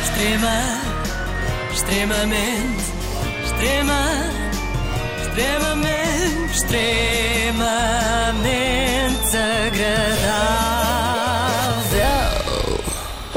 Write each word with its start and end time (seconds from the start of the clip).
Extrema, 0.00 0.62
extremamente, 1.72 2.84
extrema, 3.42 4.00
extremamente, 5.26 6.52
extremamente 6.52 7.07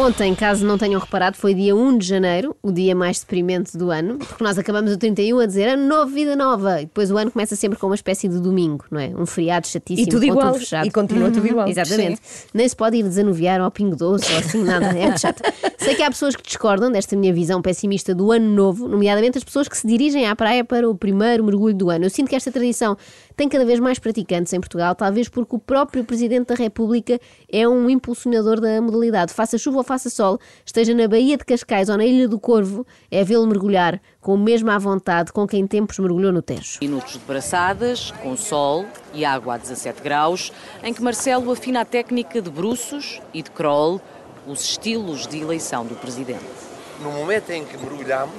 Ontem, 0.02 0.34
caso 0.34 0.66
não 0.66 0.80
tenham 0.80 1.00
reparado, 1.00 1.38
foi 1.38 1.54
dia 1.54 1.76
1 1.76 2.00
de 2.00 2.08
janeiro, 2.08 2.56
o 2.64 2.72
dia 2.72 2.96
mais 2.96 3.20
deprimente 3.20 3.78
do 3.78 3.92
ano, 3.92 4.18
porque 4.18 4.44
nós 4.44 4.58
acabamos 4.58 4.92
o 4.92 4.98
31 4.98 5.38
a 5.40 5.46
dizer 5.46 5.68
ano 5.70 5.88
novo, 5.88 6.12
vida 6.12 6.36
nova, 6.36 6.82
e 6.82 6.86
depois 6.86 7.12
o 7.12 7.18
ano 7.20 7.30
começa 7.30 7.56
sempre 7.56 7.78
com 7.78 7.86
uma 7.86 7.94
espécie 7.94 8.28
de 8.28 8.40
domingo, 8.40 8.84
não 8.90 9.00
é? 9.00 9.10
Um 9.16 9.28
feriado 9.28 9.68
chatíssimo, 9.68 10.08
E 10.08 10.10
tudo 10.10 10.26
igual. 10.26 10.54
tudo 10.54 10.60
fechado. 10.60 10.88
E 10.88 10.90
continua 10.90 11.30
tudo 11.30 11.46
igual. 11.46 11.68
Exatamente. 11.70 12.20
Nem 12.52 12.68
se 12.68 12.76
pode 12.76 12.98
ir 12.98 13.04
desanuviar 13.04 13.62
ao 13.62 13.70
pingo 13.70 13.96
doce 13.96 14.32
ou 14.34 14.40
assim, 14.40 14.64
nada. 14.64 14.88
É 14.88 15.06
muito 15.06 15.22
chato. 15.22 15.44
Sei 15.78 15.94
que 15.94 16.02
há 16.02 16.10
pessoas 16.10 16.36
que 16.36 16.42
discordam 16.42 16.92
desta 16.92 17.16
minha 17.16 17.32
visão 17.32 17.62
pessimista 17.62 18.16
do 18.16 18.32
ano 18.32 18.50
novo, 18.50 18.88
nomeadamente 18.88 19.38
as 19.38 19.44
pessoas 19.44 19.68
que 19.68 19.78
se 19.78 19.86
dirigem 19.86 20.28
à 20.28 20.36
praia 20.36 20.66
para 20.66 20.90
o 20.90 20.96
primeiro 20.96 21.44
mergulho 21.44 21.76
do 21.76 21.92
ano. 21.92 22.06
Eu 22.06 22.10
sinto 22.10 22.28
que 22.28 22.36
esta 22.36 22.52
tradição 22.52 22.98
tem 23.36 23.48
cada 23.48 23.66
vez 23.66 23.80
mais 23.80 24.00
praticantes 24.00 24.52
em 24.52 24.60
Portugal, 24.60 24.96
talvez 24.96 25.30
porque 25.30 25.56
o 25.56 25.60
próprio 25.60 26.04
Presidente 26.04 26.48
da 26.48 26.56
República 26.56 27.20
é 27.52 27.68
um 27.68 27.88
impulsionador 27.88 28.60
da 28.60 28.82
modalidade. 28.82 29.32
Faça 29.32 29.60
chuva 29.60 29.78
ou 29.78 29.84
faça 29.92 30.10
sol, 30.10 30.40
esteja 30.66 30.94
na 30.96 31.06
Baía 31.06 31.36
de 31.36 31.44
Cascais 31.44 31.90
ou 31.90 31.98
na 31.98 32.06
Ilha 32.06 32.26
do 32.26 32.40
Corvo, 32.40 32.88
é 33.12 33.26
vê-lo 33.26 33.46
mergulhar 33.46 34.02
com 34.22 34.36
o 34.36 34.38
mesmo 34.38 34.72
à 34.72 34.78
vontade 34.78 35.34
com 35.34 35.46
quem 35.46 35.68
tempos 35.68 36.00
mergulhou 36.00 36.32
no 36.32 36.42
Tejo. 36.42 36.78
Minutos 36.80 37.14
de 37.14 37.20
braçadas, 37.20 38.12
com 38.24 38.38
sol 38.38 38.86
e 39.14 39.26
água 39.26 39.56
a 39.56 39.58
17 39.58 40.02
graus, 40.02 40.54
em 40.82 40.94
que 40.94 41.04
Marcelo 41.04 41.52
afina 41.52 41.82
a 41.82 41.86
técnica 41.86 42.42
de 42.42 42.50
bruços 42.50 43.20
e 43.34 43.42
de 43.42 43.52
crawl, 43.52 44.00
os 44.48 44.62
estilos 44.62 45.28
de 45.28 45.42
eleição 45.42 45.86
do 45.86 45.96
presidente. 45.96 46.46
No 47.02 47.12
momento 47.12 47.50
em 47.50 47.66
que 47.66 47.78
mergulhamos, 47.78 48.34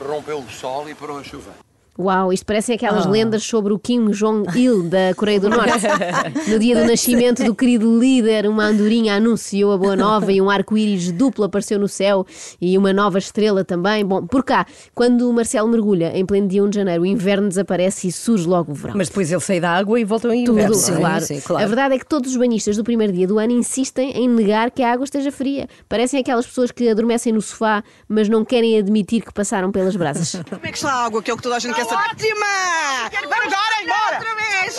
rompeu 0.00 0.38
o 0.38 0.48
sol 0.48 0.88
e 0.88 0.94
parou 0.94 1.18
a 1.18 1.24
chuva. 1.24 1.50
Uau, 1.98 2.32
isto 2.32 2.46
parecem 2.46 2.76
aquelas 2.76 3.04
Ah. 3.04 3.10
lendas 3.10 3.42
sobre 3.42 3.72
o 3.74 3.78
Kim 3.78 4.10
Jong-il 4.10 4.84
da 4.84 5.12
Coreia 5.14 5.38
do 5.40 5.50
Norte. 5.50 5.70
No 6.48 6.58
dia 6.58 6.74
do 6.80 6.86
nascimento 6.86 7.44
do 7.44 7.54
querido 7.54 7.98
líder, 7.98 8.46
uma 8.48 8.64
andorinha 8.64 9.16
anunciou 9.16 9.72
a 9.72 9.76
boa 9.78 9.94
nova 9.96 10.32
e 10.32 10.40
um 10.40 10.48
arco-íris 10.48 11.12
duplo 11.12 11.44
apareceu 11.44 11.78
no 11.78 11.86
céu 11.88 12.26
e 12.60 12.78
uma 12.78 12.92
nova 12.92 13.18
estrela 13.18 13.64
também. 13.64 14.04
Bom, 14.04 14.26
por 14.26 14.42
cá, 14.44 14.64
quando 14.94 15.28
o 15.28 15.32
Marcelo 15.32 15.68
mergulha 15.68 16.12
em 16.16 16.24
pleno 16.24 16.48
dia 16.48 16.64
1 16.64 16.70
de 16.70 16.76
janeiro, 16.76 17.02
o 17.02 17.06
inverno 17.06 17.48
desaparece 17.48 18.08
e 18.08 18.12
surge 18.12 18.46
logo 18.46 18.72
o 18.72 18.74
verão. 18.74 18.94
Mas 18.96 19.08
depois 19.08 19.30
ele 19.30 19.40
sai 19.40 19.60
da 19.60 19.70
água 19.70 20.00
e 20.00 20.04
voltam 20.04 20.32
em 20.32 20.44
Tudo, 20.44 20.58
inverno. 20.58 20.76
não 20.80 20.94
é? 20.94 20.98
claro. 21.00 21.24
Sim, 21.24 21.40
claro. 21.40 21.64
A 21.64 21.66
verdade 21.66 21.94
é 21.96 21.98
que 21.98 22.06
todos 22.06 22.30
os 22.30 22.36
banhistas 22.36 22.76
do 22.76 22.84
primeiro 22.84 23.12
dia 23.12 23.26
do 23.26 23.38
ano 23.38 23.52
insistem 23.52 24.10
em 24.12 24.28
negar 24.28 24.70
que 24.70 24.82
a 24.82 24.92
água 24.92 25.04
esteja 25.04 25.30
fria. 25.30 25.68
Parecem 25.88 26.18
aquelas 26.20 26.46
pessoas 26.46 26.70
que 26.70 26.88
adormecem 26.88 27.32
no 27.32 27.42
sofá, 27.42 27.82
mas 28.08 28.28
não 28.28 28.44
querem 28.44 28.78
admitir 28.78 29.22
que 29.22 29.32
passaram 29.34 29.70
pelas 29.70 29.94
brasas. 29.96 30.36
Como 30.48 30.64
é 30.64 30.70
que 30.70 30.76
está 30.78 30.90
a 30.92 31.04
água, 31.04 31.22
que 31.22 31.30
é 31.30 31.34
o 31.34 31.36
que 31.36 31.42
toda 31.42 31.56
a 31.56 31.58
gente 31.58 31.74
quer 31.74 31.79
saber? 31.84 32.10
Ótima! 32.10 33.10
Vamos 33.12 33.46
embora, 33.46 33.82
embora! 33.82 34.16
Outra 34.16 34.34
vez! 34.34 34.76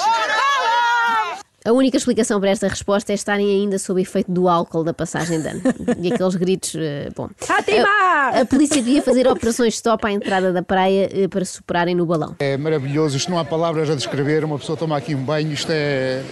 A 1.63 1.71
única 1.71 1.95
explicação 1.95 2.39
para 2.39 2.49
esta 2.49 2.67
resposta 2.67 3.11
é 3.11 3.16
estarem 3.16 3.47
ainda 3.47 3.77
sob 3.77 4.02
efeito 4.02 4.31
do 4.31 4.49
álcool 4.49 4.83
da 4.83 4.95
passagem 4.95 5.39
de 5.39 5.47
ano. 5.47 5.61
E 6.02 6.11
aqueles 6.11 6.35
gritos, 6.35 6.73
eh, 6.75 7.09
bom. 7.16 7.29
Fátima! 7.38 7.88
A, 7.88 8.41
a 8.41 8.45
polícia 8.45 8.77
devia 8.81 8.99
fazer 9.03 9.27
operações 9.27 9.75
stop 9.75 10.07
à 10.07 10.11
entrada 10.11 10.52
da 10.52 10.63
praia 10.63 11.07
eh, 11.13 11.27
para 11.27 11.45
superarem 11.45 11.94
no 11.94 12.03
balão. 12.03 12.35
É 12.39 12.57
maravilhoso, 12.57 13.16
isto 13.16 13.29
não 13.29 13.38
há 13.38 13.45
palavras 13.45 13.91
a 13.91 13.95
descrever. 13.95 14.44
Uma 14.44 14.57
pessoa 14.57 14.75
toma 14.75 14.97
aqui 14.97 15.13
um 15.13 15.23
banho, 15.23 15.53
isto 15.53 15.72
é, 15.72 16.23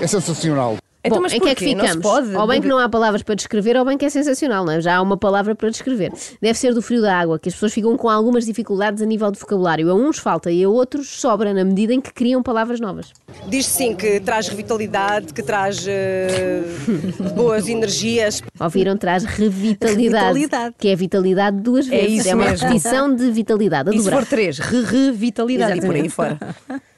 é 0.00 0.06
sensacional. 0.08 0.78
Então, 1.06 1.18
Bom, 1.18 1.22
mas 1.22 1.32
em 1.32 1.40
que 1.40 1.48
é 1.48 1.54
que 1.54 1.64
porquê? 1.64 1.74
Não 1.74 1.84
ficamos? 1.84 2.02
pode? 2.02 2.34
Ou 2.36 2.46
bem 2.46 2.60
que 2.60 2.68
não 2.68 2.78
há 2.78 2.88
palavras 2.88 3.22
para 3.22 3.34
descrever, 3.34 3.76
ou 3.76 3.84
bem 3.84 3.96
que 3.96 4.04
é 4.04 4.10
sensacional, 4.10 4.64
não 4.64 4.72
é? 4.72 4.80
Já 4.80 4.96
há 4.96 5.02
uma 5.02 5.16
palavra 5.16 5.54
para 5.54 5.70
descrever. 5.70 6.12
Deve 6.40 6.58
ser 6.58 6.74
do 6.74 6.82
frio 6.82 7.00
da 7.02 7.16
água, 7.18 7.38
que 7.38 7.48
as 7.48 7.54
pessoas 7.54 7.72
ficam 7.72 7.96
com 7.96 8.08
algumas 8.08 8.44
dificuldades 8.44 9.02
a 9.02 9.06
nível 9.06 9.30
de 9.30 9.38
vocabulário. 9.38 9.90
A 9.90 9.94
uns 9.94 10.18
falta 10.18 10.50
e 10.50 10.62
a 10.64 10.68
outros 10.68 11.08
sobra, 11.08 11.52
na 11.54 11.64
medida 11.64 11.92
em 11.94 12.00
que 12.00 12.12
criam 12.12 12.42
palavras 12.42 12.80
novas. 12.80 13.12
Diz 13.48 13.66
sim 13.66 13.94
que 13.94 14.20
traz 14.20 14.48
revitalidade, 14.48 15.32
que 15.32 15.42
traz 15.42 15.84
eh, 15.88 16.62
boas 17.34 17.68
energias. 17.68 18.42
Ouviram? 18.60 18.96
Traz 18.96 19.24
revitalidade. 19.24 20.34
Vitalidade. 20.38 20.74
Que 20.78 20.88
é 20.88 20.96
vitalidade 20.96 21.58
duas 21.60 21.86
É 21.86 21.90
vezes. 21.90 22.26
isso 22.26 22.34
uma 22.34 22.44
mesmo. 22.46 22.66
repetição 22.66 23.14
de 23.14 23.30
vitalidade. 23.30 23.94
E 23.94 24.00
se 24.00 24.10
for 24.10 24.24
três, 24.26 24.58
re-revitalidade 24.58 25.78
e 25.78 25.80
por 25.80 25.94
aí 25.94 26.08
fora. 26.08 26.38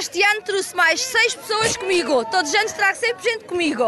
Deste 0.00 0.22
ano 0.22 0.40
trouxe 0.40 0.74
mais 0.74 0.98
seis 0.98 1.34
pessoas 1.34 1.76
comigo. 1.76 2.24
Todos 2.30 2.50
os 2.50 2.56
anos 2.56 2.72
trago 2.72 2.96
sempre 2.96 3.22
gente 3.22 3.44
comigo. 3.44 3.84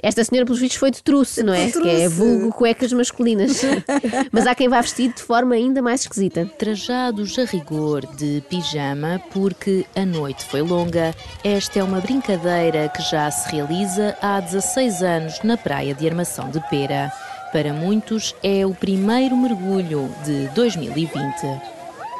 Esta 0.00 0.22
senhora, 0.22 0.46
pelos 0.46 0.60
vistos, 0.60 0.78
foi 0.78 0.92
de 0.92 1.02
truce, 1.02 1.42
não 1.42 1.52
é? 1.52 1.68
Que 1.72 1.88
é 1.88 2.08
vulgo 2.08 2.52
cuecas 2.52 2.92
masculinas. 2.92 3.62
Mas 4.30 4.46
há 4.46 4.54
quem 4.54 4.68
vá 4.68 4.80
vestido 4.80 5.14
de 5.14 5.22
forma 5.24 5.56
ainda 5.56 5.82
mais 5.82 6.02
esquisita. 6.02 6.46
Trajados 6.56 7.36
a 7.40 7.44
rigor 7.46 8.06
de 8.14 8.44
pijama, 8.48 9.20
porque 9.32 9.84
a 9.96 10.06
noite 10.06 10.44
foi 10.44 10.62
longa, 10.62 11.12
esta 11.42 11.80
é 11.80 11.82
uma 11.82 12.00
brincadeira 12.00 12.88
que 12.88 13.02
já 13.02 13.28
se 13.28 13.50
realiza 13.50 14.16
há 14.22 14.38
16 14.38 15.02
anos 15.02 15.42
na 15.42 15.56
praia 15.56 15.92
de 15.94 16.08
Armação 16.08 16.48
de 16.48 16.60
Pera. 16.70 17.12
Para 17.50 17.72
muitos, 17.72 18.36
é 18.40 18.64
o 18.64 18.72
primeiro 18.72 19.36
mergulho 19.36 20.14
de 20.24 20.46
2020. 20.54 21.75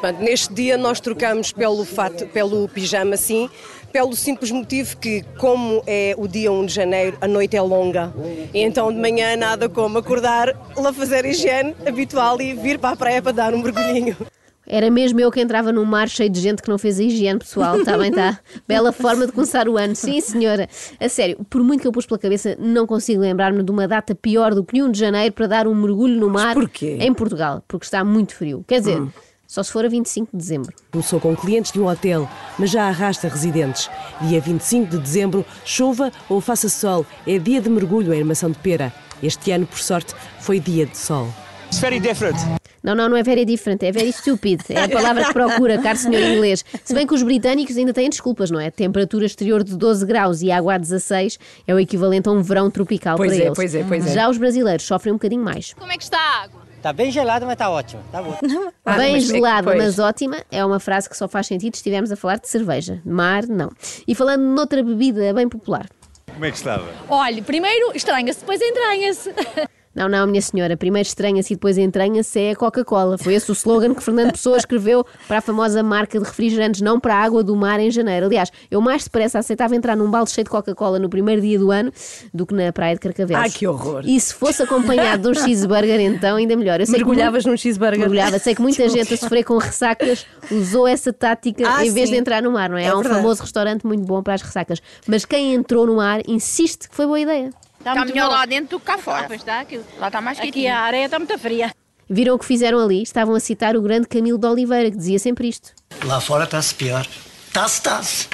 Portanto, 0.07 0.23
neste 0.23 0.55
dia 0.55 0.77
nós 0.77 1.01
trocamos 1.01 1.51
pelo, 1.51 1.85
fato, 1.85 2.29
pelo 2.29 2.69
pijama, 2.69 3.17
sim, 3.17 3.51
pelo 3.93 4.15
simples 4.15 4.53
motivo 4.53 4.97
que, 4.99 5.25
como 5.37 5.83
é 5.85 6.15
o 6.17 6.29
dia 6.29 6.53
1 6.53 6.67
de 6.67 6.75
janeiro, 6.75 7.19
a 7.21 7.27
noite 7.27 7.57
é 7.57 7.61
longa. 7.61 8.15
E 8.55 8.61
então 8.61 8.93
de 8.93 9.01
manhã 9.01 9.35
nada 9.37 9.69
como 9.69 9.99
acordar, 9.99 10.55
lá 10.77 10.93
fazer 10.93 11.25
a 11.25 11.29
higiene 11.29 11.75
habitual 11.85 12.41
e 12.41 12.55
vir 12.55 12.79
para 12.79 12.91
a 12.91 12.97
praia 12.97 13.21
para 13.21 13.33
dar 13.33 13.53
um 13.53 13.61
mergulhinho. 13.61 14.17
Era 14.65 14.89
mesmo 14.93 15.19
eu 15.19 15.31
que 15.33 15.41
entrava 15.41 15.73
num 15.73 15.85
mar 15.85 16.09
cheio 16.09 16.31
de 16.31 16.41
gente 16.41 16.63
que 16.63 16.69
não 16.69 16.79
fez 16.79 17.01
a 17.01 17.03
higiene 17.03 17.41
pessoal. 17.41 17.81
Está 17.81 17.99
bem, 17.99 18.11
está? 18.11 18.39
Bela 18.67 18.93
forma 18.93 19.27
de 19.27 19.33
começar 19.33 19.69
o 19.69 19.77
ano. 19.77 19.97
Sim, 19.97 20.21
senhora. 20.21 20.69
A 21.01 21.09
sério, 21.09 21.45
por 21.51 21.65
muito 21.65 21.81
que 21.81 21.89
eu 21.89 21.93
pus 21.93 22.07
pela 22.07 22.19
cabeça, 22.19 22.57
não 22.61 22.87
consigo 22.87 23.23
lembrar-me 23.23 23.61
de 23.61 23.71
uma 23.73 23.89
data 23.89 24.15
pior 24.15 24.55
do 24.55 24.63
que 24.63 24.81
1 24.81 24.93
de 24.93 25.01
janeiro 25.01 25.35
para 25.35 25.49
dar 25.49 25.67
um 25.67 25.75
mergulho 25.75 26.19
no 26.19 26.31
mar 26.31 26.55
porquê? 26.55 26.97
em 27.01 27.13
Portugal, 27.13 27.65
porque 27.67 27.87
está 27.87 28.05
muito 28.05 28.35
frio. 28.37 28.65
Quer 28.67 28.81
dizer, 28.81 29.03
só 29.47 29.63
se 29.63 29.73
for 29.73 29.85
a 29.85 29.89
25 29.89 30.31
de 30.33 30.39
dezembro. 30.39 30.75
Começou 30.91 31.21
com 31.21 31.35
clientes 31.37 31.73
de 31.73 31.81
um 31.81 31.87
hotel, 31.87 32.29
mas 32.59 32.71
já 32.71 32.89
arrasta 32.89 33.29
residentes. 33.29 33.91
Dia 34.23 34.41
25 34.41 34.91
de 34.91 34.99
dezembro, 34.99 35.45
chova 35.65 36.13
ou 36.29 36.41
faça 36.41 36.69
sol, 36.69 37.07
é 37.27 37.39
dia 37.39 37.61
de 37.61 37.69
mergulho 37.71 38.13
em 38.13 38.21
Armação 38.21 38.51
de 38.51 38.59
Pera. 38.59 38.93
Este 39.23 39.51
ano, 39.53 39.67
por 39.67 39.79
sorte, 39.79 40.15
foi 40.41 40.61
dia 40.61 40.87
de 40.87 40.97
sol. 40.97 41.29
It's 41.67 41.81
very 41.81 41.99
different. 41.99 42.37
Não, 42.83 42.95
não, 42.95 43.09
não 43.09 43.17
é 43.17 43.23
very 43.25 43.45
different, 43.45 43.83
é 43.83 43.91
very 43.91 44.13
stupid. 44.13 44.61
É 44.69 44.85
a 44.85 44.89
palavra 44.89 45.25
que 45.25 45.33
procura, 45.33 45.77
caro 45.83 45.99
senhor 45.99 46.23
inglês. 46.23 46.65
Se 46.85 46.95
bem 46.95 47.05
que 47.05 47.13
os 47.13 47.23
britânicos 47.25 47.77
ainda 47.77 47.93
têm 47.93 48.09
desculpas, 48.09 48.49
não 48.49 48.61
é? 48.61 48.71
Temperatura 48.71 49.27
exterior 49.27 49.65
de 49.65 49.77
12 49.77 50.07
graus 50.07 50.41
e 50.41 50.53
água 50.53 50.75
a 50.75 50.79
16 50.79 51.37
é 51.67 51.75
o 51.75 51.81
equivalente 51.81 52.29
a 52.29 52.33
um 52.33 52.41
verão 52.43 52.71
tropical 52.71 53.17
Pois 53.17 53.33
para 53.33 53.43
é, 53.43 53.47
eles. 53.47 53.57
pois 53.57 53.75
é, 53.75 53.83
pois 53.83 54.07
é. 54.07 54.13
Já 54.13 54.29
os 54.31 54.39
brasileiros 54.39 54.85
sofrem 54.87 55.13
um 55.13 55.17
bocadinho 55.17 55.43
mais. 55.43 55.75
Como 55.75 55.91
é 55.91 55.97
que 55.97 56.05
está 56.05 56.17
a 56.19 56.43
água? 56.45 56.56
Tá 56.87 56.93
bem 56.93 57.11
gelado, 57.11 57.45
mas 57.45 57.57
tá 57.57 57.69
ótimo. 57.69 58.01
Tá 58.13 58.23
bom. 58.23 58.39
Ah, 58.85 58.97
Bem 58.97 59.17
é 59.17 59.19
gelada, 59.19 59.73
pois. 59.73 59.77
mas 59.77 59.99
ótima, 59.99 60.37
é 60.53 60.65
uma 60.65 60.79
frase 60.79 61.11
que 61.11 61.17
só 61.17 61.27
faz 61.27 61.49
sentido 61.49 61.75
se 61.75 61.81
estivermos 61.81 62.13
a 62.13 62.17
falar 62.17 62.39
de 62.39 62.49
cerveja. 62.49 63.03
Mar, 63.05 63.45
não. 63.45 63.73
E 64.07 64.15
falando 64.15 64.43
noutra 64.43 64.85
bebida 64.85 65.35
bem 65.35 65.49
popular. 65.49 65.89
Como 66.33 66.45
é 66.45 66.51
que 66.53 66.57
estava? 66.57 66.87
Olha, 67.09 67.43
primeiro 67.43 67.91
estranha-se, 67.93 68.39
depois 68.39 68.61
entranha-se. 68.63 69.35
Não, 69.97 70.11
não, 70.11 70.27
minha 70.27 70.43
senhora, 70.43 70.77
primeiro 70.77 71.07
estranha-se 71.07 71.55
e 71.55 71.57
depois 71.57 71.79
entranha-se 71.79 72.39
é 72.39 72.51
a 72.51 72.57
Coca-Cola. 72.57 73.17
Foi 73.17 73.33
esse 73.33 73.51
o 73.51 73.55
slogan 73.55 73.95
que 73.95 74.03
Fernando 74.03 74.33
Pessoa 74.33 74.59
escreveu 74.59 75.07
para 75.27 75.39
a 75.39 75.41
famosa 75.41 75.83
marca 75.83 76.19
de 76.19 76.25
refrigerantes, 76.27 76.83
não 76.83 77.01
para 77.01 77.15
a 77.15 77.19
água 77.23 77.43
do 77.43 77.57
mar 77.57 77.81
em 77.81 77.91
janeiro. 77.91 78.27
Aliás, 78.27 78.51
eu 78.71 78.81
mais 78.83 79.05
depressa 79.05 79.39
aceitava 79.39 79.75
entrar 79.75 79.97
num 79.97 80.11
balde 80.11 80.31
cheio 80.33 80.45
de 80.45 80.51
Coca-Cola 80.51 80.99
no 80.99 81.09
primeiro 81.09 81.41
dia 81.41 81.59
do 81.59 81.71
ano 81.71 81.91
do 82.35 82.45
que 82.45 82.53
na 82.55 82.71
praia 82.75 82.95
de 82.95 83.01
Carcavelos. 83.01 83.43
Ah, 83.43 83.49
que 83.49 83.67
horror. 83.67 84.03
E 84.05 84.21
se 84.21 84.35
fosse 84.35 84.63
acompanhado 84.63 85.33
de 85.33 85.39
um 85.41 85.43
cheeseburger, 85.43 85.99
então 85.99 86.37
ainda 86.37 86.55
melhor. 86.57 86.79
Eu 86.79 86.85
sei 86.85 86.97
que 86.99 87.05
Mergulhavas 87.07 87.45
mu- 87.47 87.53
num 87.53 87.57
cheeseburger. 87.57 87.99
Mergulhava. 87.99 88.39
Sei 88.39 88.55
que 88.55 88.61
muita 88.61 88.87
gente 88.91 89.15
a 89.15 89.17
sofrer 89.17 89.45
com 89.45 89.57
ressacas 89.57 90.27
usou 90.51 90.87
essa 90.87 91.11
tática 91.11 91.65
Ah, 91.67 91.87
em 91.87 91.91
vez 91.91 92.09
sim. 92.11 92.17
de 92.17 92.21
entrar 92.21 92.43
no 92.43 92.53
mar, 92.53 92.69
não 92.69 92.77
é? 92.77 92.85
É 92.85 92.89
Há 92.89 92.95
um 92.95 93.01
verdade. 93.01 93.23
famoso 93.23 93.41
restaurante 93.43 93.87
muito 93.87 94.05
bom 94.05 94.23
para 94.23 94.35
as 94.35 94.43
ressacas. 94.43 94.83
Mas 95.07 95.25
quem 95.25 95.55
entrou 95.55 95.87
no 95.87 95.97
mar 95.97 96.21
insiste 96.29 96.87
que 96.89 96.95
foi 96.95 97.07
boa 97.07 97.19
ideia. 97.19 97.49
Está 97.91 98.05
melhor 98.05 98.29
lá 98.29 98.45
dentro 98.47 98.71
do 98.71 98.81
que 98.81 98.87
cá 98.87 98.99
fora. 98.99 99.25
pois 99.27 99.41
está, 99.41 99.61
aquilo. 99.61 99.85
Lá 99.99 100.09
está 100.09 100.21
mais 100.21 100.41
Aqui 100.41 100.67
a 100.67 100.81
areia 100.81 101.05
está 101.05 101.19
muito 101.19 101.39
fria. 101.39 101.73
Viram 102.09 102.35
o 102.35 102.39
que 102.39 102.45
fizeram 102.45 102.79
ali? 102.79 103.03
Estavam 103.03 103.35
a 103.35 103.41
citar 103.41 103.77
o 103.77 103.83
grande 103.83 104.07
Camilo 104.07 104.39
de 104.39 104.47
Oliveira, 104.47 104.91
que 104.91 104.97
dizia 104.97 105.19
sempre 105.19 105.49
isto. 105.49 105.73
Lá 106.05 106.21
fora 106.21 106.45
está-se 106.45 106.75
pior. 106.75 107.07
Tá-se, 107.53 107.83
tá-se. 107.83 108.29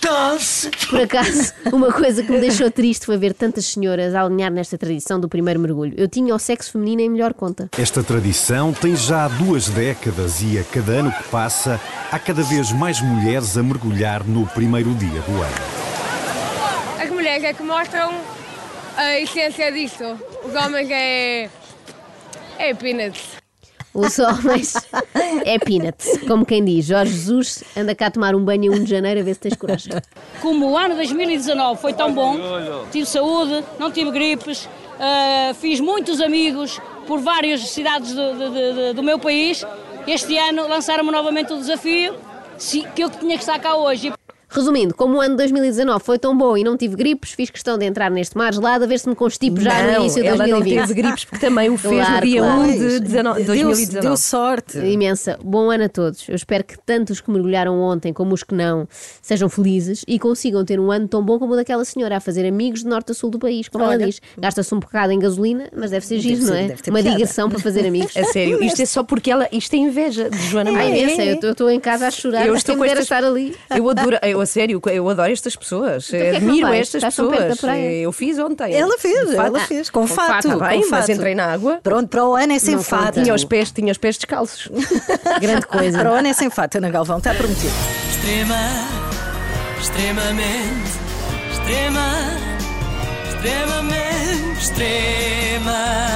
Tá-se. 0.00 0.70
Por 0.88 1.00
acaso, 1.00 1.52
uma 1.72 1.92
coisa 1.92 2.22
que 2.22 2.30
me 2.30 2.40
deixou 2.40 2.70
triste 2.70 3.06
foi 3.06 3.16
ver 3.16 3.34
tantas 3.34 3.66
senhoras 3.66 4.14
a 4.14 4.22
alinhar 4.22 4.52
nesta 4.52 4.78
tradição 4.78 5.18
do 5.18 5.28
primeiro 5.28 5.58
mergulho. 5.58 5.94
Eu 5.96 6.08
tinha 6.08 6.32
o 6.32 6.38
sexo 6.38 6.72
feminino 6.72 7.02
em 7.02 7.08
melhor 7.08 7.34
conta. 7.34 7.68
Esta 7.76 8.04
tradição 8.04 8.72
tem 8.72 8.94
já 8.94 9.26
duas 9.26 9.68
décadas 9.68 10.40
e 10.40 10.58
a 10.58 10.64
cada 10.64 10.92
ano 10.92 11.12
que 11.12 11.24
passa 11.28 11.80
há 12.12 12.18
cada 12.18 12.42
vez 12.42 12.70
mais 12.70 13.00
mulheres 13.00 13.56
a 13.56 13.62
mergulhar 13.62 14.24
no 14.24 14.46
primeiro 14.46 14.94
dia 14.94 15.20
do 15.22 15.42
ano. 15.42 15.88
branca 17.38 17.54
que 17.54 17.62
mostram 17.62 18.37
a 18.98 19.20
essência 19.20 19.70
disto. 19.72 20.04
Os 20.44 20.54
homens 20.54 20.88
é. 20.90 21.48
é 22.58 22.74
peanuts. 22.74 23.38
Os 23.94 24.18
homens 24.18 24.74
é 25.44 25.58
peanuts. 25.58 26.18
Como 26.26 26.44
quem 26.44 26.64
diz, 26.64 26.84
Jorge 26.86 27.12
Jesus 27.12 27.64
anda 27.76 27.94
cá 27.94 28.06
a 28.06 28.10
tomar 28.10 28.34
um 28.34 28.44
banho 28.44 28.64
em 28.72 28.80
1 28.80 28.84
de 28.84 28.90
janeiro 28.90 29.20
a 29.20 29.22
ver 29.22 29.34
se 29.34 29.40
tens 29.40 29.56
coragem. 29.56 29.92
Como 30.42 30.70
o 30.70 30.76
ano 30.76 30.94
2019 30.94 31.80
foi 31.80 31.92
tão 31.92 32.12
bom, 32.12 32.36
tive 32.92 33.06
saúde, 33.06 33.64
não 33.78 33.90
tive 33.90 34.10
gripes, 34.10 34.68
ah, 35.00 35.52
fiz 35.54 35.80
muitos 35.80 36.20
amigos 36.20 36.80
por 37.06 37.18
várias 37.20 37.60
cidades 37.70 38.12
do, 38.14 38.34
do- 38.34 38.50
do- 38.74 38.94
do 38.94 39.02
meu 39.02 39.18
país. 39.18 39.64
Este 40.06 40.36
ano 40.38 40.68
lançaram-me 40.68 41.10
novamente 41.10 41.52
o 41.52 41.56
desafio 41.56 42.14
se- 42.58 42.86
que 42.94 43.02
eu 43.02 43.10
tinha 43.10 43.36
que 43.36 43.42
estar 43.42 43.58
cá 43.58 43.74
hoje. 43.74 44.12
Resumindo, 44.50 44.94
como 44.94 45.16
o 45.18 45.20
ano 45.20 45.36
2019 45.36 46.02
foi 46.02 46.18
tão 46.18 46.36
bom 46.36 46.56
e 46.56 46.64
não 46.64 46.76
tive 46.76 46.96
gripes, 46.96 47.32
fiz 47.32 47.50
questão 47.50 47.76
de 47.76 47.84
entrar 47.84 48.10
neste 48.10 48.36
mar 48.36 48.52
gelado 48.54 48.84
a 48.84 48.86
ver 48.86 48.98
se 48.98 49.08
me 49.08 49.14
constipo 49.14 49.60
já 49.60 49.82
no 49.82 49.92
Não, 49.92 50.00
início 50.00 50.22
de 50.22 50.28
ela 50.28 50.38
não 50.46 50.58
2020. 50.60 50.80
teve 50.88 51.02
gripes 51.02 51.24
porque 51.26 51.46
também 51.46 51.68
o 51.68 51.76
fez 51.76 51.92
no 51.94 52.06
Claro, 52.06 52.26
dia 52.26 52.40
claro. 52.40 52.60
1 52.62 52.78
de 52.78 53.00
19 53.00 53.36
Deu- 53.42 53.46
2019. 53.46 54.06
deu 54.06 54.16
sorte. 54.16 54.78
Imensa. 54.78 55.38
Bom 55.44 55.70
ano 55.70 55.84
a 55.84 55.88
todos. 55.88 56.26
Eu 56.28 56.34
espero 56.34 56.64
que 56.64 56.78
tanto 56.78 57.10
os 57.12 57.20
que 57.20 57.30
mergulharam 57.30 57.78
ontem 57.78 58.12
como 58.12 58.32
os 58.32 58.42
que 58.42 58.54
não 58.54 58.88
sejam 59.20 59.48
felizes 59.50 60.02
e 60.08 60.18
consigam 60.18 60.64
ter 60.64 60.80
um 60.80 60.90
ano 60.90 61.06
tão 61.08 61.22
bom 61.22 61.38
como 61.38 61.52
o 61.52 61.56
daquela 61.56 61.84
senhora 61.84 62.16
a 62.16 62.20
fazer 62.20 62.46
amigos 62.48 62.80
de 62.82 62.86
norte 62.88 63.12
a 63.12 63.14
sul 63.14 63.28
do 63.30 63.38
país, 63.38 63.68
como 63.68 63.84
ela 63.84 63.92
Olha. 63.94 64.06
diz. 64.06 64.20
Gasta-se 64.38 64.74
um 64.74 64.78
bocado 64.80 65.12
em 65.12 65.18
gasolina, 65.18 65.68
mas 65.76 65.90
deve 65.90 66.06
ser 66.06 66.18
giro, 66.20 66.46
não 66.46 66.54
é? 66.54 66.68
deve 66.68 66.82
ter 66.82 66.90
Uma 66.90 67.00
piada. 67.00 67.16
digressão 67.16 67.50
para 67.50 67.58
fazer 67.58 67.86
amigos. 67.86 68.16
A 68.16 68.24
sério, 68.24 68.62
isto 68.64 68.80
é 68.80 68.86
só 68.86 69.02
porque 69.02 69.30
ela. 69.30 69.46
Isto 69.52 69.74
é 69.74 69.76
inveja 69.78 70.30
de 70.30 70.38
Joana 70.48 70.72
Marques. 70.72 71.02
eu 71.02 71.08
sei, 71.10 71.28
eu 71.30 71.34
estou- 71.34 71.48
eu 71.48 71.52
estou 71.52 71.70
em 71.70 71.80
casa 71.80 72.06
a 72.06 72.10
chorar. 72.10 72.46
Eu 72.46 72.54
estou 72.54 72.82
estas... 72.84 73.00
estar 73.04 73.22
ali. 73.22 73.54
Eu 73.76 73.88
adoro, 73.90 74.16
eu, 74.22 74.37
a 74.40 74.46
sério, 74.46 74.80
eu 74.86 75.08
adoro 75.08 75.30
estas 75.32 75.56
pessoas. 75.56 76.06
que 76.08 76.16
é 76.16 76.32
que 76.34 76.40
não 76.40 76.48
Admiro 76.48 76.68
estas 76.68 77.02
Estás 77.02 77.16
pessoas. 77.16 77.62
Eu 78.02 78.12
fiz 78.12 78.38
ontem. 78.38 78.74
Ela 78.74 78.98
fez, 78.98 79.32
ela 79.32 79.60
fez, 79.60 79.90
com, 79.90 80.00
Com 80.02 80.06
fato. 80.06 80.48
fato, 80.48 80.58
bem, 80.60 80.82
com 80.82 80.90
mas 80.90 81.00
fato. 81.00 81.12
entrei 81.12 81.34
na 81.34 81.46
água. 81.46 81.80
Pronto, 81.82 82.08
para 82.08 82.24
o 82.26 82.34
ano 82.34 82.52
é 82.52 82.58
sem 82.58 82.76
Não 82.76 82.82
fato. 82.82 83.20
Tinha 83.20 83.34
os 83.34 83.44
pés, 83.44 83.70
tinha 83.70 83.92
os 83.92 83.98
pés 83.98 84.16
descalços. 84.16 84.68
Grande 85.40 85.66
coisa. 85.66 85.98
Para 85.98 86.10
o 86.10 86.14
ano 86.14 86.28
é 86.28 86.32
sem 86.32 86.50
fato, 86.50 86.76
Ana 86.78 86.90
Galvão, 86.90 87.18
está 87.18 87.34
prometido. 87.34 87.72
Extrema, 88.10 88.56
extremamente, 89.80 90.90
extrema, 91.52 92.08
extremamente, 93.28 94.60
extremamente 94.60 95.28
agradável. 95.68 96.07